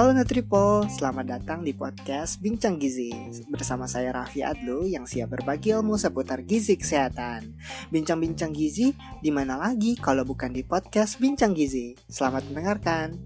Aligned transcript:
Halo 0.00 0.16
Nutripo, 0.16 0.80
selamat 0.88 1.26
datang 1.28 1.60
di 1.60 1.76
podcast 1.76 2.40
Bincang 2.40 2.80
Gizi. 2.80 3.12
Bersama 3.52 3.84
saya 3.84 4.16
Raffi 4.16 4.40
Adlu 4.40 4.88
yang 4.88 5.04
siap 5.04 5.36
berbagi 5.36 5.76
ilmu 5.76 6.00
seputar 6.00 6.40
gizi 6.40 6.80
kesehatan. 6.80 7.52
Bincang-bincang 7.92 8.48
gizi 8.56 8.96
di 9.20 9.28
mana 9.28 9.60
lagi 9.60 10.00
kalau 10.00 10.24
bukan 10.24 10.56
di 10.56 10.64
podcast 10.64 11.20
Bincang 11.20 11.52
Gizi? 11.52 12.00
Selamat 12.08 12.48
mendengarkan. 12.48 13.20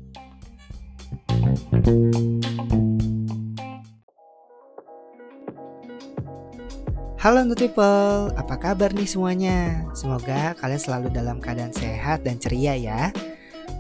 Halo 7.23 7.47
Nutriple, 7.47 8.35
apa 8.35 8.59
kabar 8.59 8.91
nih 8.91 9.07
semuanya? 9.07 9.87
Semoga 9.95 10.59
kalian 10.59 10.83
selalu 10.83 11.15
dalam 11.15 11.39
keadaan 11.39 11.71
sehat 11.71 12.27
dan 12.27 12.43
ceria 12.43 12.75
ya 12.75 13.15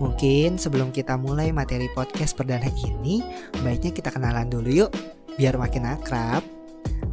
Mungkin 0.03 0.59
sebelum 0.59 0.91
kita 0.91 1.15
mulai 1.15 1.55
materi 1.55 1.87
podcast 1.95 2.35
perdana 2.35 2.67
ini, 2.83 3.23
baiknya 3.63 3.95
kita 3.95 4.11
kenalan 4.11 4.51
dulu 4.51 4.87
yuk, 4.87 4.91
biar 5.39 5.55
makin 5.55 5.87
akrab. 5.87 6.43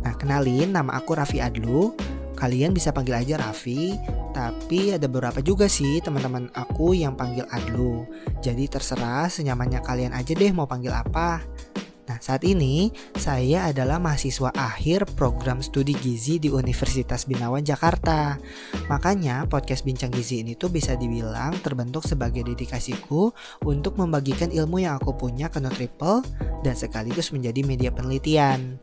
Nah, 0.01 0.13
kenalin 0.17 0.73
nama 0.73 0.97
aku 0.97 1.13
Raffi 1.13 1.37
Adlu. 1.37 1.93
Kalian 2.33 2.73
bisa 2.73 2.89
panggil 2.89 3.21
aja 3.21 3.37
Raffi, 3.37 3.93
tapi 4.33 4.97
ada 4.97 5.05
beberapa 5.05 5.45
juga 5.45 5.69
sih 5.69 6.01
teman-teman 6.01 6.49
aku 6.57 6.97
yang 6.97 7.13
panggil 7.13 7.45
Adlu. 7.53 8.09
Jadi 8.41 8.65
terserah 8.65 9.29
senyamannya 9.29 9.77
kalian 9.85 10.17
aja 10.17 10.33
deh 10.33 10.49
mau 10.49 10.65
panggil 10.65 10.89
apa. 10.89 11.45
Nah, 12.11 12.19
saat 12.19 12.43
ini 12.43 12.91
saya 13.15 13.71
adalah 13.71 13.95
mahasiswa 13.95 14.51
akhir 14.51 15.15
program 15.15 15.63
studi 15.63 15.95
gizi 15.95 16.43
di 16.43 16.51
Universitas 16.51 17.23
Binawan 17.23 17.63
Jakarta. 17.63 18.35
Makanya 18.91 19.47
podcast 19.47 19.87
Bincang 19.87 20.11
Gizi 20.11 20.43
ini 20.43 20.59
tuh 20.59 20.67
bisa 20.67 20.99
dibilang 20.99 21.55
terbentuk 21.63 22.03
sebagai 22.03 22.43
dedikasiku 22.43 23.31
untuk 23.63 23.95
membagikan 23.95 24.51
ilmu 24.51 24.83
yang 24.83 24.99
aku 24.99 25.15
punya 25.15 25.47
ke 25.47 25.63
Nutriple 25.63 26.19
dan 26.67 26.75
sekaligus 26.75 27.31
menjadi 27.31 27.63
media 27.63 27.95
penelitian. 27.95 28.75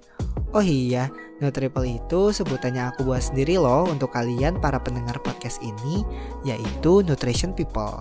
Oh 0.56 0.64
iya, 0.64 1.12
Nutriple 1.44 2.00
itu 2.00 2.32
sebutannya 2.32 2.96
aku 2.96 3.04
buat 3.04 3.20
sendiri 3.20 3.60
loh 3.60 3.84
untuk 3.92 4.08
kalian 4.16 4.56
para 4.56 4.80
pendengar 4.80 5.20
podcast 5.20 5.60
ini, 5.60 6.00
yaitu 6.48 7.04
Nutrition 7.04 7.52
People. 7.52 8.00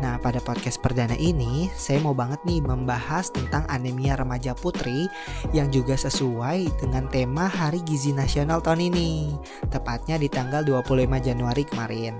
Nah, 0.00 0.16
pada 0.16 0.40
podcast 0.40 0.80
perdana 0.80 1.12
ini, 1.20 1.68
saya 1.76 2.00
mau 2.00 2.16
banget 2.16 2.40
nih 2.48 2.64
membahas 2.64 3.28
tentang 3.28 3.68
anemia 3.68 4.16
remaja 4.16 4.56
putri 4.56 5.12
yang 5.52 5.68
juga 5.68 5.92
sesuai 5.92 6.72
dengan 6.80 7.04
tema 7.12 7.44
Hari 7.44 7.84
Gizi 7.84 8.16
Nasional 8.16 8.64
tahun 8.64 8.88
ini, 8.88 9.36
tepatnya 9.68 10.16
di 10.16 10.32
tanggal 10.32 10.64
25 10.64 11.20
Januari 11.20 11.68
kemarin. 11.68 12.16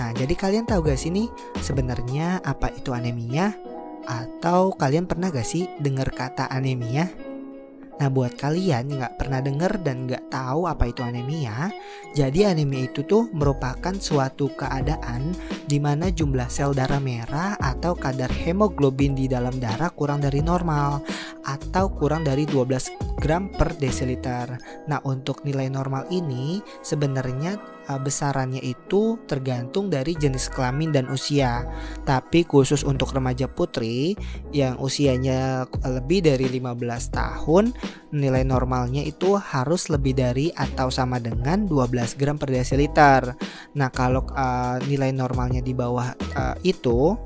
Nah, 0.00 0.10
jadi 0.16 0.32
kalian 0.32 0.64
tahu 0.64 0.88
gak 0.88 0.96
sih 0.98 1.12
nih 1.12 1.28
sebenarnya 1.60 2.40
apa 2.40 2.72
itu 2.72 2.96
anemia? 2.96 3.52
Atau 4.08 4.72
kalian 4.72 5.04
pernah 5.04 5.28
gak 5.28 5.44
sih 5.44 5.68
dengar 5.84 6.08
kata 6.08 6.48
anemia? 6.48 7.23
Nah 7.94 8.10
buat 8.10 8.34
kalian 8.34 8.90
yang 8.90 8.98
gak 9.06 9.22
pernah 9.22 9.38
denger 9.38 9.78
dan 9.86 10.10
gak 10.10 10.26
tahu 10.32 10.66
apa 10.66 10.90
itu 10.90 11.06
anemia, 11.06 11.70
jadi 12.18 12.50
anemia 12.50 12.90
itu 12.90 13.06
tuh 13.06 13.30
merupakan 13.30 13.94
suatu 13.94 14.50
keadaan 14.58 15.30
di 15.70 15.78
mana 15.78 16.10
jumlah 16.10 16.50
sel 16.50 16.74
darah 16.74 16.98
merah 16.98 17.54
atau 17.62 17.94
kadar 17.94 18.30
hemoglobin 18.34 19.14
di 19.14 19.30
dalam 19.30 19.62
darah 19.62 19.94
kurang 19.94 20.18
dari 20.18 20.42
normal 20.42 21.06
atau 21.46 21.86
kurang 21.94 22.26
dari 22.26 22.42
12 22.48 23.03
gram 23.24 23.48
per 23.48 23.72
desiliter. 23.80 24.60
Nah 24.84 25.00
untuk 25.08 25.48
nilai 25.48 25.72
normal 25.72 26.04
ini 26.12 26.60
sebenarnya 26.84 27.56
uh, 27.88 28.00
besarannya 28.00 28.60
itu 28.60 29.16
tergantung 29.24 29.88
dari 29.88 30.12
jenis 30.12 30.52
kelamin 30.52 30.92
dan 30.92 31.08
usia. 31.08 31.64
Tapi 32.04 32.44
khusus 32.44 32.84
untuk 32.84 33.16
remaja 33.16 33.48
putri 33.48 34.12
yang 34.52 34.76
usianya 34.76 35.64
lebih 35.88 36.24
dari 36.24 36.52
15 36.52 37.16
tahun, 37.16 37.72
nilai 38.12 38.44
normalnya 38.44 39.00
itu 39.04 39.36
harus 39.36 39.88
lebih 39.88 40.16
dari 40.16 40.52
atau 40.52 40.88
sama 40.88 41.16
dengan 41.16 41.64
12 41.64 42.20
gram 42.20 42.36
per 42.36 42.52
desiliter. 42.52 43.34
Nah, 43.76 43.88
kalau 43.88 44.28
uh, 44.32 44.76
nilai 44.84 45.10
normalnya 45.10 45.64
di 45.64 45.72
bawah 45.72 46.12
uh, 46.36 46.56
itu 46.60 47.16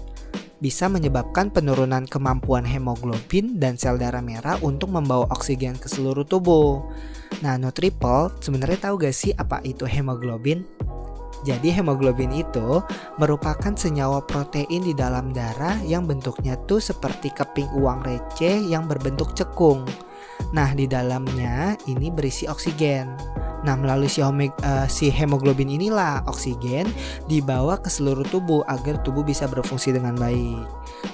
bisa 0.58 0.91
menyebabkan 0.91 1.54
penurunan 1.54 2.02
kemampuan 2.06 2.66
hemoglobin 2.66 3.62
dan 3.62 3.78
sel 3.78 3.98
darah 3.98 4.22
merah 4.22 4.58
untuk 4.62 4.91
membawa 4.91 5.26
oksigen 5.30 5.78
ke 5.78 5.86
seluruh 5.86 6.26
tubuh. 6.26 6.82
Nah, 7.41 7.54
Nutriple 7.54 8.34
sebenarnya 8.42 8.91
tahu 8.91 9.06
gak 9.06 9.14
sih 9.14 9.30
apa 9.38 9.62
itu 9.62 9.86
hemoglobin? 9.86 10.66
Jadi 11.47 11.70
hemoglobin 11.70 12.34
itu 12.34 12.82
merupakan 13.22 13.70
senyawa 13.70 14.26
protein 14.26 14.82
di 14.82 14.91
dalam 14.91 15.30
darah 15.30 15.78
yang 15.86 16.02
bentuknya 16.02 16.58
tuh 16.66 16.82
seperti 16.82 17.30
keping 17.30 17.70
uang 17.78 18.02
receh 18.02 18.58
yang 18.66 18.91
berbentuk 18.91 19.38
cekung. 19.38 19.86
Nah, 20.54 20.72
di 20.72 20.88
dalamnya 20.88 21.76
ini 21.91 22.09
berisi 22.09 22.49
oksigen. 22.49 23.38
Nah, 23.66 23.75
melalui 23.75 24.06
si, 24.06 24.22
uh, 24.22 24.38
si 24.87 25.10
hemoglobin 25.10 25.66
inilah 25.66 26.22
oksigen 26.31 26.87
dibawa 27.26 27.76
ke 27.82 27.91
seluruh 27.91 28.22
tubuh 28.31 28.62
agar 28.71 29.03
tubuh 29.03 29.27
bisa 29.27 29.50
berfungsi 29.50 29.91
dengan 29.91 30.15
baik. 30.15 30.62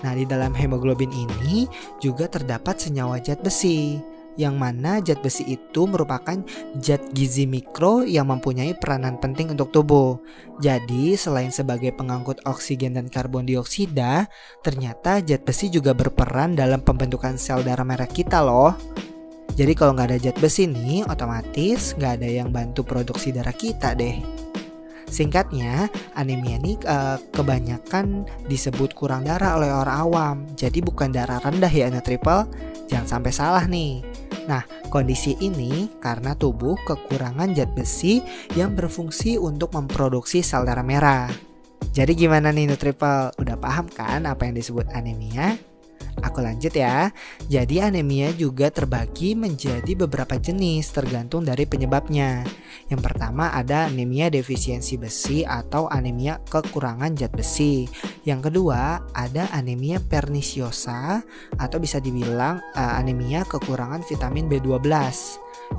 Nah, 0.05 0.13
di 0.13 0.29
dalam 0.29 0.53
hemoglobin 0.53 1.09
ini 1.09 1.65
juga 2.05 2.29
terdapat 2.29 2.77
senyawa 2.77 3.17
zat 3.25 3.41
besi 3.41 3.97
yang 4.35 4.59
mana 4.59 4.99
zat 4.99 5.23
besi 5.23 5.47
itu 5.47 5.87
merupakan 5.87 6.43
zat 6.83 7.01
gizi 7.15 7.47
mikro 7.47 8.03
yang 8.03 8.29
mempunyai 8.29 8.75
peranan 8.77 9.17
penting 9.23 9.55
untuk 9.55 9.71
tubuh. 9.71 10.21
Jadi, 10.61 11.15
selain 11.17 11.55
sebagai 11.55 11.95
pengangkut 11.95 12.43
oksigen 12.45 12.99
dan 12.99 13.07
karbon 13.09 13.47
dioksida, 13.49 14.29
ternyata 14.61 15.23
zat 15.25 15.47
besi 15.47 15.71
juga 15.71 15.97
berperan 15.97 16.59
dalam 16.59 16.83
pembentukan 16.83 17.39
sel 17.41 17.65
darah 17.65 17.87
merah 17.87 18.11
kita 18.11 18.43
loh. 18.45 18.75
Jadi 19.55 19.73
kalau 19.79 19.95
nggak 19.95 20.09
ada 20.11 20.19
zat 20.19 20.37
besi 20.43 20.67
nih, 20.67 21.07
otomatis 21.07 21.95
nggak 21.95 22.13
ada 22.19 22.29
yang 22.29 22.51
bantu 22.51 22.83
produksi 22.83 23.31
darah 23.31 23.55
kita 23.55 23.95
deh. 23.95 24.19
Singkatnya, 25.07 25.87
anemia 26.19 26.59
ini 26.59 26.75
uh, 26.91 27.23
kebanyakan 27.31 28.27
disebut 28.51 28.99
kurang 28.99 29.23
darah 29.23 29.55
oleh 29.55 29.71
orang 29.71 29.95
awam. 29.95 30.37
Jadi 30.59 30.83
bukan 30.83 31.15
darah 31.15 31.39
rendah 31.39 31.71
ya, 31.71 31.87
triple. 32.03 32.51
Jangan 32.91 33.07
sampai 33.07 33.31
salah 33.31 33.65
nih. 33.71 34.03
Nah, 34.51 34.67
kondisi 34.91 35.39
ini 35.39 35.87
karena 36.03 36.35
tubuh 36.35 36.75
kekurangan 36.83 37.55
zat 37.55 37.71
besi 37.79 38.27
yang 38.59 38.75
berfungsi 38.75 39.39
untuk 39.39 39.71
memproduksi 39.79 40.43
sel 40.43 40.67
darah 40.67 40.83
merah. 40.83 41.31
Jadi 41.95 42.19
gimana 42.19 42.51
nih 42.51 42.75
Nutriple? 42.75 43.31
Udah 43.39 43.55
paham 43.55 43.87
kan 43.87 44.27
apa 44.27 44.51
yang 44.51 44.59
disebut 44.59 44.91
anemia? 44.91 45.55
Aku 46.23 46.39
lanjut 46.39 46.71
ya. 46.71 47.11
Jadi 47.51 47.83
anemia 47.83 48.31
juga 48.37 48.71
terbagi 48.71 49.35
menjadi 49.35 49.99
beberapa 49.99 50.39
jenis 50.39 50.95
tergantung 50.95 51.43
dari 51.43 51.67
penyebabnya. 51.67 52.47
Yang 52.87 53.01
pertama 53.03 53.51
ada 53.51 53.91
anemia 53.91 54.31
defisiensi 54.31 54.95
besi 55.01 55.43
atau 55.43 55.91
anemia 55.91 56.39
kekurangan 56.47 57.19
zat 57.19 57.33
besi. 57.35 57.89
Yang 58.23 58.51
kedua 58.53 59.03
ada 59.17 59.51
anemia 59.51 59.99
pernisiosa 59.99 61.25
atau 61.59 61.79
bisa 61.83 61.99
dibilang 61.99 62.63
uh, 62.79 62.95
anemia 63.01 63.43
kekurangan 63.49 64.07
vitamin 64.07 64.47
B12. 64.47 64.85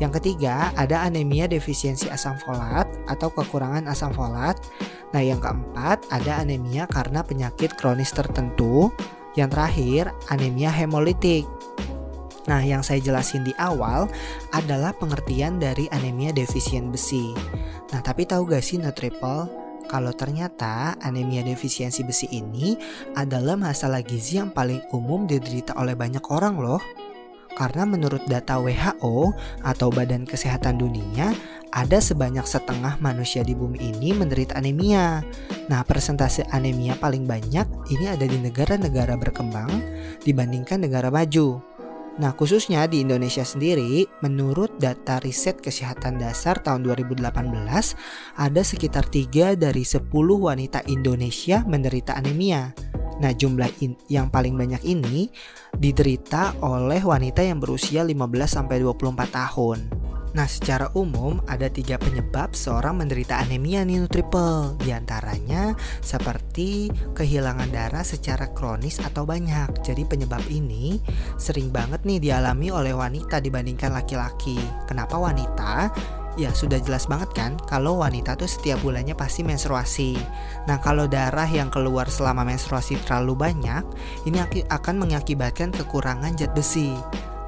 Yang 0.02 0.19
ketiga, 0.19 0.75
ada 0.75 1.07
anemia 1.07 1.47
defisiensi 1.47 2.12
asam 2.12 2.35
folat 2.41 2.90
atau 3.07 3.31
kekurangan 3.31 3.88
asam 3.88 4.12
folat. 4.12 4.59
Nah, 5.16 5.23
yang 5.23 5.40
keempat, 5.40 6.03
ada 6.12 6.44
anemia 6.44 6.84
karena 6.90 7.23
penyakit 7.23 7.79
kronis 7.79 8.12
tertentu. 8.12 8.91
Yang 9.35 9.50
terakhir, 9.51 10.03
anemia 10.31 10.72
hemolitik. 10.72 11.44
Nah, 12.46 12.62
yang 12.62 12.85
saya 12.85 13.01
jelasin 13.01 13.41
di 13.41 13.53
awal 13.57 14.06
adalah 14.53 14.94
pengertian 14.94 15.57
dari 15.57 15.90
anemia 15.90 16.29
defisien 16.31 16.94
besi. 16.94 17.34
Nah, 17.91 18.00
tapi 18.06 18.23
tahu 18.23 18.46
gak 18.47 18.64
sih 18.64 18.78
Nutriple? 18.78 19.66
Kalau 19.85 20.09
ternyata 20.17 20.97
anemia 20.97 21.46
defisiensi 21.46 22.02
besi 22.02 22.26
ini 22.34 22.73
adalah 23.14 23.53
masalah 23.53 24.02
gizi 24.02 24.41
yang 24.41 24.49
paling 24.49 24.82
umum 24.90 25.29
diderita 25.29 25.78
oleh 25.78 25.93
banyak 25.93 26.26
orang 26.34 26.58
loh. 26.58 26.81
Karena 27.55 27.87
menurut 27.87 28.22
data 28.28 28.59
WHO 28.59 29.31
atau 29.63 29.87
Badan 29.87 30.28
Kesehatan 30.28 30.75
Dunia, 30.75 31.31
ada 31.75 31.99
sebanyak 31.99 32.43
setengah 32.47 32.99
manusia 33.03 33.43
di 33.43 33.52
bumi 33.52 33.79
ini 33.79 34.16
menderita 34.16 34.59
anemia. 34.59 35.23
Nah, 35.72 35.84
persentase 35.84 36.47
anemia 36.52 36.96
paling 36.99 37.28
banyak 37.28 37.67
ini 37.91 38.11
ada 38.11 38.23
di 38.23 38.40
negara-negara 38.40 39.16
berkembang 39.19 39.72
dibandingkan 40.23 40.84
negara 40.84 41.11
maju. 41.11 41.59
Nah, 42.16 42.31
khususnya 42.31 42.87
di 42.87 43.03
Indonesia 43.03 43.43
sendiri, 43.43 44.07
menurut 44.23 44.79
data 44.79 45.19
riset 45.19 45.59
kesehatan 45.59 46.16
dasar 46.16 46.63
tahun 46.63 46.87
2018, 46.87 47.28
ada 48.40 48.61
sekitar 48.63 49.11
3 49.11 49.59
dari 49.59 49.84
10 49.84 50.07
wanita 50.40 50.79
Indonesia 50.87 51.67
menderita 51.67 52.16
anemia. 52.16 52.72
Nah, 53.20 53.32
jumlah 53.32 53.72
in, 53.79 53.96
yang 54.12 54.28
paling 54.28 54.59
banyak 54.59 54.84
ini 54.84 55.32
diderita 55.76 56.59
oleh 56.64 57.00
wanita 57.00 57.44
yang 57.44 57.64
berusia 57.64 58.03
15 58.03 58.16
sampai 58.47 58.84
24 58.84 59.32
tahun. 59.32 59.79
Nah, 60.35 60.52
secara 60.52 60.91
umum 61.00 61.40
ada 61.47 61.72
tiga 61.72 61.96
penyebab 61.96 62.52
seorang 62.52 63.00
menderita 63.00 63.40
anemia 63.40 63.88
nih 63.88 64.03
Nutriple. 64.03 64.76
Di 64.84 64.91
antaranya 64.91 65.72
seperti 66.03 66.91
kehilangan 67.16 67.72
darah 67.72 68.03
secara 68.03 68.52
kronis 68.52 69.00
atau 69.00 69.23
banyak. 69.23 69.79
Jadi 69.79 70.03
penyebab 70.03 70.44
ini 70.52 71.00
sering 71.40 71.72
banget 71.72 72.03
nih 72.03 72.20
dialami 72.20 72.67
oleh 72.67 72.91
wanita 72.91 73.40
dibandingkan 73.40 73.96
laki-laki. 73.96 74.59
Kenapa 74.84 75.16
wanita? 75.16 75.88
Ya 76.35 76.52
sudah 76.52 76.84
jelas 76.84 77.08
banget 77.08 77.32
kan 77.32 77.55
kalau 77.64 78.03
wanita 78.03 78.35
tuh 78.35 78.47
setiap 78.47 78.84
bulannya 78.84 79.16
pasti 79.16 79.40
menstruasi. 79.47 80.20
Nah 80.67 80.84
kalau 80.84 81.08
darah 81.08 81.47
yang 81.47 81.72
keluar 81.72 82.11
selama 82.11 82.43
menstruasi 82.43 82.99
terlalu 83.08 83.40
banyak, 83.40 83.84
ini 84.28 84.43
akan 84.67 84.96
mengakibatkan 84.99 85.72
kekurangan 85.72 86.35
zat 86.35 86.52
besi. 86.52 86.91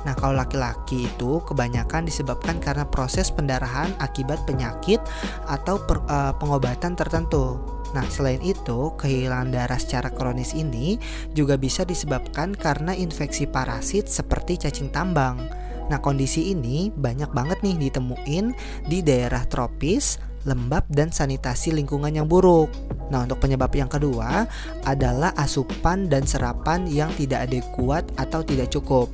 Nah, 0.08 0.16
kalau 0.16 0.40
laki-laki 0.40 1.04
itu 1.04 1.44
kebanyakan 1.44 2.08
disebabkan 2.08 2.64
karena 2.64 2.88
proses 2.88 3.28
pendarahan 3.28 3.92
akibat 4.00 4.40
penyakit 4.48 5.04
atau 5.44 5.84
per, 5.84 6.00
uh, 6.08 6.32
pengobatan 6.32 6.96
tertentu. 6.96 7.60
Nah, 7.92 8.08
selain 8.08 8.40
itu, 8.40 8.96
kehilangan 8.96 9.52
darah 9.52 9.76
secara 9.76 10.08
kronis 10.08 10.56
ini 10.56 10.96
juga 11.36 11.60
bisa 11.60 11.84
disebabkan 11.84 12.56
karena 12.56 12.96
infeksi 12.96 13.52
parasit 13.52 14.08
seperti 14.08 14.64
cacing 14.64 14.96
tambang. 14.96 15.67
Nah, 15.88 16.00
kondisi 16.04 16.52
ini 16.52 16.92
banyak 16.92 17.32
banget 17.32 17.64
nih 17.64 17.90
ditemuin 17.90 18.46
di 18.88 19.00
daerah 19.00 19.48
tropis, 19.48 20.20
lembab, 20.44 20.84
dan 20.92 21.12
sanitasi 21.12 21.72
lingkungan 21.76 22.12
yang 22.12 22.28
buruk. 22.28 22.72
Nah, 23.08 23.24
untuk 23.24 23.40
penyebab 23.40 23.72
yang 23.72 23.88
kedua 23.88 24.48
adalah 24.84 25.32
asupan 25.40 26.12
dan 26.12 26.28
serapan 26.28 26.88
yang 26.88 27.12
tidak 27.16 27.48
adekuat 27.48 28.04
atau 28.20 28.44
tidak 28.44 28.68
cukup. 28.72 29.08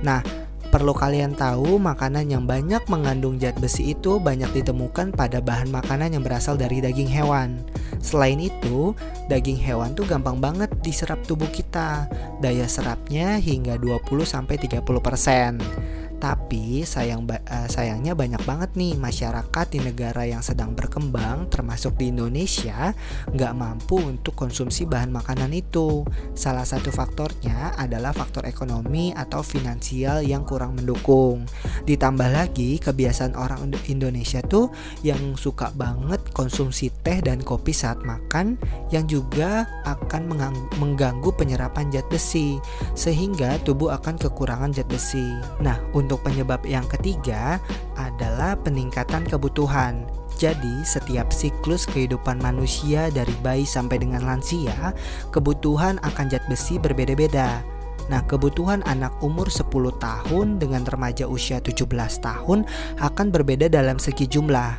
Nah, 0.00 0.24
perlu 0.72 0.90
kalian 0.90 1.36
tahu 1.38 1.78
makanan 1.78 2.26
yang 2.32 2.48
banyak 2.48 2.82
mengandung 2.90 3.38
zat 3.38 3.54
besi 3.62 3.94
itu 3.94 4.18
banyak 4.18 4.50
ditemukan 4.50 5.14
pada 5.14 5.38
bahan 5.38 5.70
makanan 5.70 6.18
yang 6.18 6.24
berasal 6.24 6.56
dari 6.58 6.80
daging 6.82 7.06
hewan. 7.06 7.62
Selain 8.02 8.40
itu, 8.40 8.96
daging 9.30 9.56
hewan 9.60 9.94
tuh 9.94 10.04
gampang 10.08 10.40
banget 10.40 10.68
diserap 10.82 11.20
tubuh 11.24 11.48
kita. 11.52 12.10
Daya 12.42 12.66
serapnya 12.68 13.38
hingga 13.38 13.78
20 13.78 14.26
sampai 14.26 14.58
30%. 14.60 16.03
Tapi 16.24 16.88
sayang 16.88 17.28
uh, 17.28 17.68
sayangnya 17.68 18.16
banyak 18.16 18.40
banget 18.48 18.72
nih 18.80 18.96
masyarakat 18.96 19.66
di 19.68 19.84
negara 19.84 20.24
yang 20.24 20.40
sedang 20.40 20.72
berkembang 20.72 21.52
termasuk 21.52 22.00
di 22.00 22.08
Indonesia 22.08 22.96
nggak 23.28 23.52
mampu 23.52 24.00
untuk 24.00 24.32
konsumsi 24.32 24.88
bahan 24.88 25.12
makanan 25.12 25.52
itu. 25.52 26.00
Salah 26.32 26.64
satu 26.64 26.88
faktornya 26.88 27.76
adalah 27.76 28.16
faktor 28.16 28.48
ekonomi 28.48 29.12
atau 29.12 29.44
finansial 29.44 30.24
yang 30.24 30.48
kurang 30.48 30.80
mendukung. 30.80 31.44
Ditambah 31.84 32.32
lagi 32.32 32.80
kebiasaan 32.80 33.36
orang 33.36 33.76
Indonesia 33.90 34.40
tuh 34.40 34.72
yang 35.04 35.36
suka 35.36 35.76
banget 35.76 36.24
konsumsi 36.32 36.88
teh 37.04 37.20
dan 37.20 37.44
kopi 37.44 37.76
saat 37.76 38.00
makan 38.00 38.56
yang 38.88 39.04
juga 39.04 39.68
akan 39.84 40.32
mengganggu 40.80 41.30
penyerapan 41.36 41.92
zat 41.92 42.06
besi 42.08 42.56
sehingga 42.96 43.60
tubuh 43.66 43.92
akan 43.92 44.16
kekurangan 44.16 44.72
zat 44.72 44.88
besi. 44.88 45.34
Nah, 45.60 45.76
untuk 45.92 46.13
untuk 46.14 46.30
penyebab 46.30 46.62
yang 46.62 46.86
ketiga 46.86 47.58
adalah 47.98 48.54
peningkatan 48.62 49.26
kebutuhan. 49.26 50.06
Jadi, 50.38 50.86
setiap 50.86 51.34
siklus 51.34 51.90
kehidupan 51.90 52.38
manusia 52.38 53.10
dari 53.10 53.34
bayi 53.42 53.66
sampai 53.66 53.98
dengan 53.98 54.22
lansia, 54.22 54.94
kebutuhan 55.34 55.98
akan 56.06 56.30
zat 56.30 56.46
besi 56.46 56.78
berbeda-beda. 56.78 57.66
Nah, 58.06 58.22
kebutuhan 58.30 58.86
anak 58.86 59.10
umur 59.26 59.50
10 59.50 59.90
tahun 59.98 60.62
dengan 60.62 60.86
remaja 60.86 61.26
usia 61.26 61.58
17 61.58 61.82
tahun 62.22 62.62
akan 63.02 63.26
berbeda 63.34 63.66
dalam 63.66 63.98
segi 63.98 64.30
jumlah. 64.30 64.70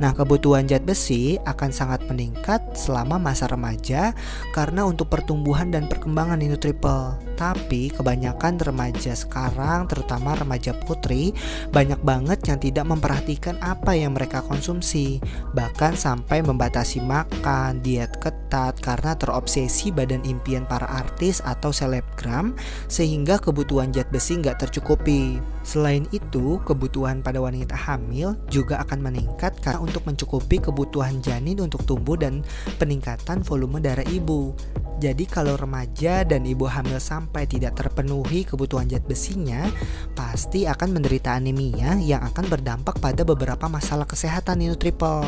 Nah, 0.00 0.16
kebutuhan 0.16 0.64
zat 0.72 0.88
besi 0.88 1.36
akan 1.44 1.68
sangat 1.68 2.00
meningkat 2.08 2.64
selama 2.72 3.20
masa 3.20 3.44
remaja 3.44 4.16
karena 4.56 4.88
untuk 4.88 5.12
pertumbuhan 5.12 5.68
dan 5.68 5.84
perkembangan 5.84 6.40
ini 6.40 6.56
triple. 6.56 7.27
Tapi 7.38 7.94
kebanyakan 7.94 8.58
remaja 8.58 9.14
sekarang, 9.14 9.86
terutama 9.86 10.34
remaja 10.34 10.74
putri, 10.74 11.30
banyak 11.70 12.02
banget 12.02 12.42
yang 12.50 12.58
tidak 12.58 12.90
memperhatikan 12.90 13.54
apa 13.62 13.94
yang 13.94 14.18
mereka 14.18 14.42
konsumsi, 14.42 15.22
bahkan 15.54 15.94
sampai 15.94 16.42
membatasi 16.42 16.98
makan, 16.98 17.78
diet 17.78 18.10
ketat 18.18 18.74
karena 18.82 19.14
terobsesi 19.14 19.94
badan 19.94 20.26
impian 20.26 20.66
para 20.66 20.90
artis 20.90 21.38
atau 21.46 21.70
selebgram 21.70 22.58
sehingga 22.90 23.38
kebutuhan 23.38 23.94
zat 23.94 24.10
besi 24.10 24.42
nggak 24.42 24.66
tercukupi. 24.66 25.38
Selain 25.62 26.10
itu, 26.10 26.58
kebutuhan 26.66 27.22
pada 27.22 27.38
wanita 27.38 27.78
hamil 27.78 28.34
juga 28.50 28.82
akan 28.82 28.98
meningkat 28.98 29.62
karena 29.62 29.78
untuk 29.78 30.02
mencukupi 30.10 30.58
kebutuhan 30.58 31.22
janin 31.22 31.62
untuk 31.62 31.86
tumbuh 31.86 32.18
dan 32.18 32.42
peningkatan 32.82 33.46
volume 33.46 33.78
darah 33.78 34.06
ibu. 34.10 34.56
Jadi 34.98 35.30
kalau 35.30 35.54
remaja 35.54 36.26
dan 36.26 36.42
ibu 36.42 36.66
hamil 36.66 36.98
sampai 36.98 37.27
tidak 37.48 37.76
terpenuhi 37.76 38.46
kebutuhan 38.46 38.88
zat 38.88 39.04
besinya, 39.04 39.68
pasti 40.16 40.64
akan 40.64 40.98
menderita 40.98 41.36
anemia 41.36 41.98
yang 42.00 42.24
akan 42.24 42.48
berdampak 42.48 42.98
pada 42.98 43.22
beberapa 43.22 43.68
masalah 43.68 44.08
kesehatan 44.08 44.64
triple. 44.76 45.24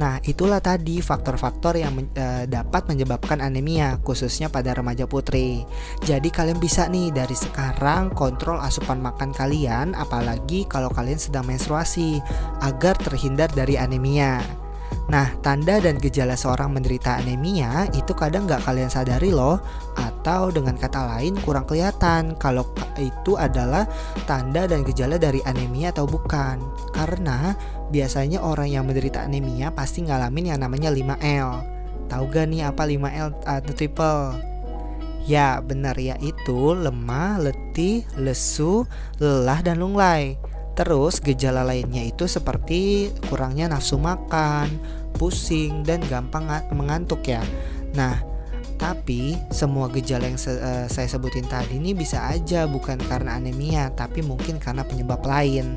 Nah, 0.00 0.16
itulah 0.24 0.64
tadi 0.64 1.04
faktor-faktor 1.04 1.76
yang 1.76 1.92
men 1.92 2.06
e, 2.16 2.48
dapat 2.48 2.88
menyebabkan 2.88 3.44
anemia, 3.44 4.00
khususnya 4.00 4.48
pada 4.48 4.72
remaja 4.72 5.04
putri. 5.04 5.60
Jadi, 6.08 6.32
kalian 6.32 6.56
bisa 6.56 6.88
nih 6.88 7.12
dari 7.12 7.36
sekarang 7.36 8.08
kontrol 8.16 8.62
asupan 8.64 9.02
makan 9.04 9.36
kalian, 9.36 9.92
apalagi 9.92 10.64
kalau 10.64 10.88
kalian 10.88 11.20
sedang 11.20 11.44
menstruasi, 11.44 12.16
agar 12.64 12.96
terhindar 12.96 13.52
dari 13.52 13.76
anemia. 13.76 14.59
Nah, 15.10 15.26
tanda 15.42 15.82
dan 15.82 15.98
gejala 15.98 16.38
seorang 16.38 16.70
menderita 16.70 17.18
anemia 17.18 17.90
itu 17.98 18.14
kadang 18.14 18.46
nggak 18.46 18.62
kalian 18.62 18.86
sadari 18.86 19.34
loh, 19.34 19.58
atau 19.98 20.54
dengan 20.54 20.78
kata 20.78 21.16
lain 21.16 21.34
kurang 21.42 21.66
kelihatan 21.66 22.38
kalau 22.38 22.62
itu 22.94 23.34
adalah 23.34 23.90
tanda 24.30 24.70
dan 24.70 24.86
gejala 24.86 25.18
dari 25.18 25.42
anemia 25.42 25.90
atau 25.90 26.06
bukan. 26.06 26.62
Karena 26.94 27.58
biasanya 27.90 28.38
orang 28.38 28.70
yang 28.70 28.86
menderita 28.86 29.26
anemia 29.26 29.74
pasti 29.74 30.06
ngalamin 30.06 30.54
yang 30.54 30.60
namanya 30.62 30.94
5L. 30.94 31.50
Tahu 32.06 32.24
gak 32.30 32.46
nih 32.50 32.70
apa 32.70 32.82
5L 32.86 33.28
atau 33.46 33.72
triple? 33.74 34.22
Ya, 35.26 35.60
benar 35.62 35.94
ya 36.00 36.16
itu 36.18 36.74
lemah, 36.74 37.38
letih, 37.38 38.02
lesu, 38.18 38.88
lelah 39.20 39.60
dan 39.62 39.78
lunglai. 39.78 40.40
Terus 40.80 41.20
gejala 41.20 41.60
lainnya 41.60 42.00
itu 42.08 42.24
seperti 42.24 43.12
kurangnya 43.28 43.68
nafsu 43.68 44.00
makan, 44.00 44.80
pusing, 45.12 45.84
dan 45.84 46.00
gampang 46.08 46.48
mengantuk 46.72 47.20
ya. 47.28 47.44
Nah, 47.92 48.16
tapi 48.80 49.36
semua 49.52 49.92
gejala 49.92 50.32
yang 50.32 50.40
se 50.40 50.56
uh, 50.56 50.88
saya 50.88 51.04
sebutin 51.04 51.44
tadi 51.44 51.76
ini 51.76 51.92
bisa 51.92 52.24
aja 52.32 52.64
bukan 52.64 52.96
karena 52.96 53.36
anemia, 53.36 53.92
tapi 53.92 54.24
mungkin 54.24 54.56
karena 54.56 54.80
penyebab 54.80 55.20
lain. 55.20 55.76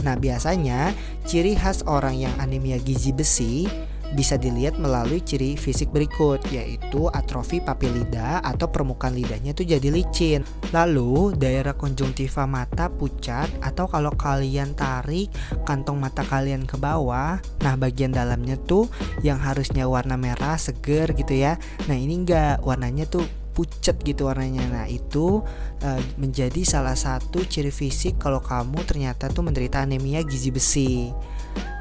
Nah, 0.00 0.16
biasanya 0.16 0.96
ciri 1.28 1.52
khas 1.52 1.84
orang 1.84 2.16
yang 2.16 2.32
anemia 2.40 2.80
gizi 2.80 3.12
besi 3.12 3.68
bisa 4.16 4.40
dilihat 4.40 4.80
melalui 4.80 5.20
ciri 5.20 5.58
fisik 5.58 5.92
berikut 5.92 6.40
yaitu 6.48 7.12
atrofi 7.12 7.60
papilida 7.60 8.40
atau 8.40 8.70
permukaan 8.70 9.12
lidahnya 9.16 9.52
itu 9.52 9.64
jadi 9.68 9.88
licin. 9.92 10.40
Lalu 10.72 11.36
daerah 11.36 11.76
konjungtiva 11.76 12.48
mata 12.48 12.88
pucat 12.88 13.48
atau 13.60 13.84
kalau 13.90 14.12
kalian 14.16 14.72
tarik 14.72 15.28
kantong 15.68 16.00
mata 16.00 16.24
kalian 16.24 16.64
ke 16.64 16.80
bawah, 16.80 17.40
nah 17.60 17.74
bagian 17.76 18.12
dalamnya 18.12 18.56
tuh 18.56 18.88
yang 19.20 19.40
harusnya 19.40 19.84
warna 19.84 20.16
merah 20.16 20.56
seger 20.56 21.12
gitu 21.12 21.34
ya. 21.36 21.60
Nah, 21.88 21.96
ini 21.96 22.24
enggak 22.24 22.64
warnanya 22.64 23.08
tuh 23.08 23.24
pucat 23.58 23.98
gitu 24.06 24.30
warnanya. 24.30 24.62
Nah, 24.70 24.86
itu 24.86 25.42
uh, 25.82 26.02
menjadi 26.14 26.62
salah 26.62 26.94
satu 26.94 27.42
ciri 27.42 27.74
fisik 27.74 28.22
kalau 28.22 28.38
kamu 28.38 28.86
ternyata 28.86 29.26
tuh 29.26 29.42
menderita 29.42 29.82
anemia 29.82 30.22
gizi 30.22 30.54
besi. 30.54 31.10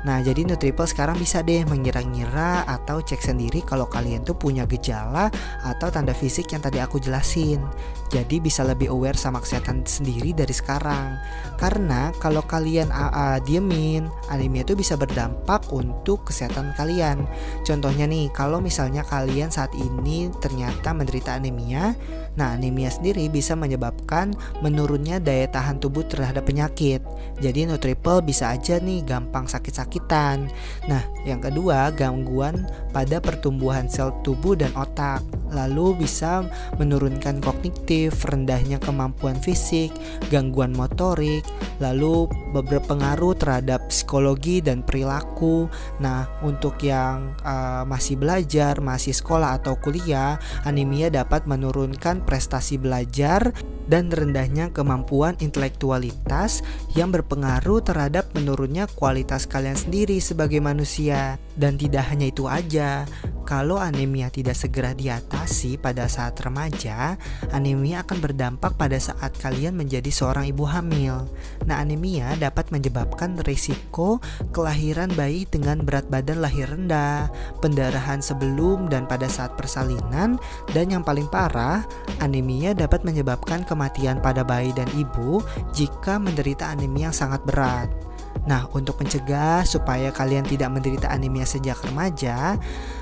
Nah, 0.05 0.21
jadi 0.21 0.45
Nutriple 0.45 0.85
sekarang 0.85 1.17
bisa 1.17 1.41
deh 1.41 1.65
mengira-ngira 1.65 2.69
atau 2.69 3.01
cek 3.01 3.17
sendiri 3.17 3.65
kalau 3.65 3.89
kalian 3.89 4.21
tuh 4.21 4.37
punya 4.37 4.69
gejala 4.69 5.33
atau 5.65 5.89
tanda 5.89 6.13
fisik 6.13 6.53
yang 6.53 6.61
tadi 6.61 6.77
aku 6.77 7.01
jelasin. 7.01 7.65
Jadi 8.07 8.39
bisa 8.39 8.63
lebih 8.63 8.93
aware 8.93 9.17
sama 9.17 9.41
kesehatan 9.41 9.83
sendiri 9.83 10.31
dari 10.31 10.53
sekarang. 10.53 11.17
Karena 11.57 12.13
kalau 12.21 12.45
kalian 12.45 12.87
AA 12.93 13.41
diemin, 13.43 14.07
anemia 14.31 14.63
itu 14.63 14.77
bisa 14.77 14.95
berdampak 14.95 15.67
untuk 15.73 16.29
kesehatan 16.29 16.77
kalian. 16.77 17.25
Contohnya 17.67 18.05
nih, 18.07 18.31
kalau 18.31 18.63
misalnya 18.63 19.03
kalian 19.03 19.51
saat 19.51 19.73
ini 19.75 20.31
ternyata 20.39 20.93
menderita 20.95 21.35
anemia, 21.35 21.97
nah 22.39 22.55
anemia 22.55 22.87
sendiri 22.93 23.27
bisa 23.27 23.57
menyebabkan 23.59 24.31
menurunnya 24.63 25.19
daya 25.19 25.49
tahan 25.51 25.81
tubuh 25.81 26.07
terhadap 26.07 26.47
penyakit. 26.47 27.03
Jadi 27.43 27.67
Nutriple 27.67 28.23
bisa 28.23 28.55
aja 28.55 28.79
nih 28.79 29.03
gampang 29.03 29.51
sakit-sakit 29.51 29.86
kesakitan. 29.87 30.51
Nah, 30.91 31.01
yang 31.23 31.39
kedua, 31.39 31.89
gangguan 31.95 32.67
pada 32.91 33.23
pertumbuhan 33.23 33.87
sel 33.87 34.11
tubuh 34.21 34.53
dan 34.59 34.75
otak. 34.75 35.23
Lalu 35.51 36.03
bisa 36.07 36.45
menurunkan 36.81 37.39
kognitif, 37.39 38.25
rendahnya 38.27 38.79
kemampuan 38.81 39.39
fisik, 39.39 39.93
gangguan 40.27 40.75
motorik, 40.75 41.43
lalu 41.79 42.27
berpengaruh 42.51 43.37
terhadap 43.37 43.87
psikologi 43.89 44.59
dan 44.59 44.81
perilaku. 44.83 45.69
Nah, 46.01 46.27
untuk 46.43 46.81
yang 46.83 47.37
uh, 47.43 47.83
masih 47.87 48.19
belajar, 48.19 48.79
masih 48.83 49.13
sekolah 49.13 49.61
atau 49.61 49.77
kuliah, 49.79 50.41
anemia 50.65 51.07
dapat 51.13 51.45
menurunkan 51.45 52.25
prestasi 52.25 52.79
belajar 52.81 53.53
dan 53.87 54.11
rendahnya 54.11 54.69
kemampuan 54.75 55.39
intelektualitas 55.39 56.61
yang 56.93 57.09
berpengaruh 57.09 57.79
terhadap 57.81 58.27
menurunnya 58.35 58.85
kualitas 58.99 59.47
kalian 59.47 59.79
sendiri 59.79 60.19
sebagai 60.19 60.59
manusia. 60.59 61.39
Dan 61.57 61.79
tidak 61.79 62.13
hanya 62.13 62.29
itu 62.29 62.45
aja, 62.45 63.09
kalau 63.47 63.79
anemia 63.79 64.27
tidak 64.27 64.59
segera 64.59 64.91
diatasi 64.91 65.79
pada 65.79 66.11
saat 66.11 66.35
remaja, 66.43 67.15
anemia 67.55 68.03
akan 68.03 68.19
berdampak 68.19 68.75
pada 68.75 68.99
saat 68.99 69.31
kalian 69.39 69.79
menjadi 69.79 70.11
seorang 70.11 70.51
ibu 70.51 70.67
hamil. 70.67 71.23
Nah, 71.63 71.79
anemia 71.79 72.35
dapat 72.35 72.67
menyebabkan 72.75 73.39
risiko 73.47 74.19
kelahiran 74.51 75.07
bayi 75.15 75.47
dengan 75.47 75.79
berat 75.87 76.11
badan 76.11 76.43
lahir 76.43 76.67
rendah, 76.67 77.31
pendarahan 77.63 78.19
sebelum 78.19 78.91
dan 78.91 79.07
pada 79.07 79.31
saat 79.31 79.55
persalinan, 79.55 80.35
dan 80.75 80.91
yang 80.91 81.07
paling 81.07 81.31
parah, 81.31 81.87
anemia 82.19 82.75
dapat 82.75 83.07
menyebabkan 83.07 83.63
kematian 83.63 84.19
pada 84.19 84.43
bayi 84.43 84.75
dan 84.75 84.91
ibu 84.99 85.39
jika 85.71 86.19
menderita 86.19 86.67
anemia 86.67 87.07
yang 87.07 87.15
sangat 87.15 87.39
berat. 87.47 88.06
Nah, 88.45 88.69
untuk 88.75 89.01
mencegah 89.01 89.65
supaya 89.65 90.13
kalian 90.13 90.45
tidak 90.45 90.69
menderita 90.69 91.09
anemia 91.09 91.47
sejak 91.47 91.81
remaja, 91.81 92.59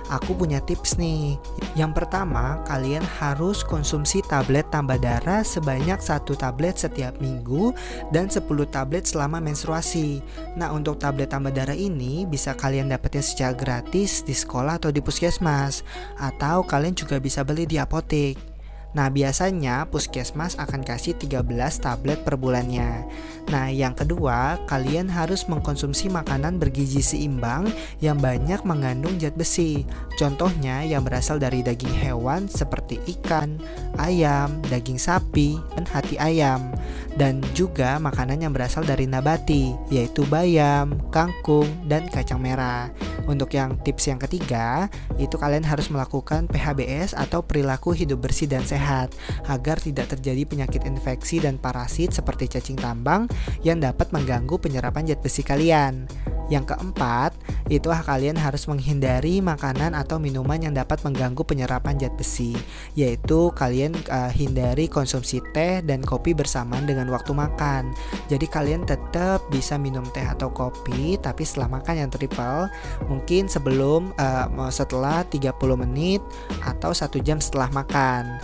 aku 0.07 0.37
punya 0.37 0.63
tips 0.63 0.95
nih. 0.95 1.35
Yang 1.75 1.91
pertama, 2.01 2.63
kalian 2.63 3.03
harus 3.19 3.65
konsumsi 3.65 4.23
tablet 4.23 4.69
tambah 4.71 4.95
darah 5.01 5.43
sebanyak 5.43 5.99
satu 5.99 6.37
tablet 6.39 6.79
setiap 6.79 7.19
minggu 7.19 7.75
dan 8.15 8.31
10 8.31 8.45
tablet 8.71 9.03
selama 9.03 9.43
menstruasi. 9.43 10.23
Nah, 10.55 10.71
untuk 10.71 11.01
tablet 11.01 11.27
tambah 11.27 11.51
darah 11.51 11.75
ini 11.75 12.23
bisa 12.23 12.55
kalian 12.55 12.87
dapetin 12.87 13.25
secara 13.25 13.51
gratis 13.51 14.23
di 14.23 14.31
sekolah 14.31 14.79
atau 14.79 14.93
di 14.93 15.03
puskesmas 15.03 15.83
atau 16.15 16.63
kalian 16.63 16.95
juga 16.95 17.19
bisa 17.19 17.43
beli 17.43 17.67
di 17.67 17.75
apotek. 17.75 18.54
Nah, 18.95 19.11
biasanya 19.11 19.91
puskesmas 19.91 20.55
akan 20.55 20.79
kasih 20.79 21.19
13 21.19 21.43
tablet 21.83 22.23
per 22.23 22.39
bulannya. 22.39 23.03
Nah, 23.51 23.67
yang 23.67 23.91
kedua, 23.91 24.57
kalian 24.71 25.11
harus 25.11 25.45
mengkonsumsi 25.51 26.07
makanan 26.07 26.57
bergizi 26.57 27.03
seimbang 27.03 27.67
yang 27.99 28.17
banyak 28.17 28.63
mengandung 28.63 29.19
zat 29.19 29.35
besi. 29.35 29.83
Contohnya 30.15 30.81
yang 30.87 31.03
berasal 31.03 31.37
dari 31.37 31.59
daging 31.59 31.91
hewan 31.91 32.47
seperti 32.47 32.97
ikan, 33.19 33.59
ayam, 33.99 34.63
daging 34.71 34.97
sapi, 34.97 35.59
dan 35.75 35.85
hati 35.91 36.15
ayam. 36.15 36.71
Dan 37.19 37.43
juga 37.51 37.99
makanan 37.99 38.47
yang 38.47 38.55
berasal 38.55 38.87
dari 38.87 39.11
nabati, 39.11 39.75
yaitu 39.91 40.23
bayam, 40.31 40.95
kangkung, 41.11 41.67
dan 41.85 42.07
kacang 42.07 42.39
merah. 42.39 42.87
Untuk 43.25 43.57
yang 43.57 43.81
tips 43.81 44.05
yang 44.09 44.21
ketiga, 44.21 44.85
itu 45.17 45.33
kalian 45.37 45.65
harus 45.65 45.89
melakukan 45.89 46.45
PHBS 46.45 47.17
atau 47.17 47.41
perilaku 47.41 47.91
hidup 47.97 48.21
bersih 48.21 48.45
dan 48.45 48.61
sehat 48.61 49.13
agar 49.49 49.81
tidak 49.81 50.13
terjadi 50.13 50.45
penyakit 50.45 50.85
infeksi 50.85 51.41
dan 51.41 51.57
parasit 51.57 52.13
seperti 52.13 52.45
cacing 52.45 52.77
tambang 52.77 53.25
yang 53.65 53.81
dapat 53.81 54.13
mengganggu 54.13 54.61
penyerapan 54.61 55.09
zat 55.09 55.19
besi 55.25 55.41
kalian. 55.41 56.05
Yang 56.45 56.75
keempat, 56.75 57.33
itu 57.73 57.89
kalian 57.89 58.37
harus 58.37 58.69
menghindari 58.69 59.41
makanan 59.41 59.97
atau 59.97 60.21
minuman 60.21 60.61
yang 60.61 60.77
dapat 60.77 61.01
mengganggu 61.01 61.41
penyerapan 61.41 61.97
zat 61.97 62.13
besi, 62.13 62.53
yaitu 62.93 63.49
kalian 63.57 63.97
uh, 64.13 64.29
hindari 64.29 64.85
konsumsi 64.85 65.41
teh 65.57 65.81
dan 65.81 66.05
kopi 66.05 66.37
bersamaan 66.37 66.85
dengan 66.85 67.09
waktu 67.09 67.33
makan. 67.33 67.89
Jadi 68.29 68.45
kalian 68.45 68.85
tetap 68.85 69.41
bisa 69.49 69.81
minum 69.81 70.05
teh 70.13 70.25
atau 70.25 70.53
kopi, 70.53 71.17
tapi 71.17 71.41
setelah 71.41 71.81
makan 71.81 72.05
yang 72.05 72.09
triple, 72.13 72.69
mungkin 73.09 73.49
sebelum 73.49 74.13
uh, 74.21 74.69
setelah 74.69 75.25
30 75.25 75.57
menit 75.81 76.21
atau 76.61 76.93
satu 76.93 77.17
jam 77.17 77.41
setelah 77.41 77.73
makan. 77.73 78.37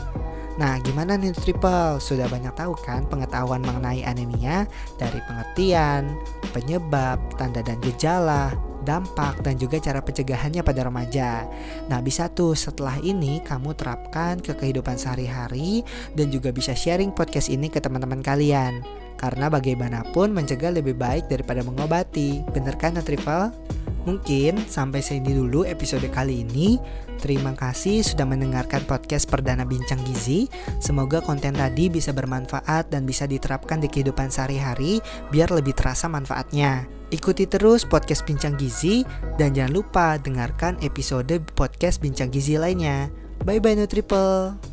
Nah, 0.60 0.78
gimana 0.84 1.16
nih 1.16 1.32
Triple? 1.32 2.02
Sudah 2.04 2.28
banyak 2.28 2.52
tahu 2.60 2.76
kan 2.84 3.08
pengetahuan 3.08 3.64
mengenai 3.64 4.04
anemia 4.04 4.68
dari 5.00 5.24
pengertian, 5.24 6.12
penyebab, 6.52 7.18
tanda 7.40 7.64
dan 7.64 7.80
gejala, 7.80 8.52
dampak, 8.84 9.40
dan 9.46 9.56
juga 9.56 9.80
cara 9.80 10.04
pencegahannya 10.04 10.60
pada 10.60 10.84
remaja. 10.84 11.48
Nah, 11.88 12.04
bisa 12.04 12.28
tuh 12.28 12.58
setelah 12.58 13.00
ini 13.00 13.40
kamu 13.48 13.78
terapkan 13.80 14.44
ke 14.44 14.52
kehidupan 14.52 15.00
sehari-hari 15.00 15.88
dan 16.20 16.28
juga 16.28 16.52
bisa 16.52 16.76
sharing 16.76 17.16
podcast 17.16 17.48
ini 17.48 17.72
ke 17.72 17.80
teman-teman 17.80 18.20
kalian. 18.20 18.84
Karena 19.16 19.54
bagaimanapun 19.54 20.34
mencegah 20.34 20.74
lebih 20.74 20.98
baik 20.98 21.30
daripada 21.30 21.62
mengobati. 21.62 22.42
Bener 22.52 22.74
kan, 22.76 22.98
Triple? 23.00 23.54
Mungkin 24.02 24.66
sampai 24.66 25.06
sini 25.06 25.38
dulu 25.38 25.62
episode 25.62 26.06
kali 26.10 26.42
ini. 26.42 26.82
Terima 27.22 27.54
kasih 27.54 28.02
sudah 28.02 28.26
mendengarkan 28.26 28.82
podcast 28.90 29.30
Perdana 29.30 29.62
Bincang 29.62 30.02
Gizi. 30.02 30.50
Semoga 30.82 31.22
konten 31.22 31.54
tadi 31.54 31.86
bisa 31.86 32.10
bermanfaat 32.10 32.90
dan 32.90 33.06
bisa 33.06 33.30
diterapkan 33.30 33.78
di 33.78 33.86
kehidupan 33.86 34.34
sehari-hari 34.34 34.98
biar 35.30 35.54
lebih 35.54 35.78
terasa 35.78 36.10
manfaatnya. 36.10 36.90
Ikuti 37.14 37.46
terus 37.46 37.86
podcast 37.86 38.26
Bincang 38.26 38.58
Gizi 38.58 39.06
dan 39.38 39.54
jangan 39.54 39.84
lupa 39.84 40.18
dengarkan 40.18 40.82
episode 40.82 41.38
podcast 41.54 42.02
Bincang 42.02 42.34
Gizi 42.34 42.58
lainnya. 42.58 43.14
Bye 43.46 43.62
bye 43.62 43.78
Nutriple. 43.78 44.71